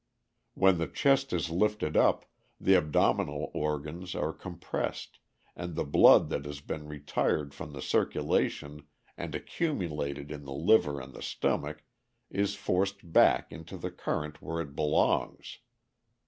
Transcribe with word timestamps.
When 0.55 0.79
the 0.79 0.87
chest 0.87 1.31
is 1.31 1.51
lifted 1.51 1.95
up, 1.95 2.25
the 2.59 2.73
abdominal 2.73 3.51
organs 3.53 4.15
are 4.15 4.33
compressed, 4.33 5.19
and 5.55 5.75
the 5.75 5.83
blood 5.83 6.29
that 6.29 6.45
has 6.45 6.59
been 6.59 6.87
retired 6.87 7.53
from 7.53 7.73
the 7.73 7.83
circulation 7.83 8.87
and 9.15 9.35
accumulated 9.35 10.31
in 10.31 10.43
the 10.43 10.53
liver 10.55 10.99
and 10.99 11.13
the 11.13 11.21
stomach 11.21 11.83
is 12.31 12.55
forced 12.55 13.13
back 13.13 13.51
into 13.51 13.77
the 13.77 13.91
current 13.91 14.41
where 14.41 14.59
it 14.59 14.75
belongs. 14.75 15.59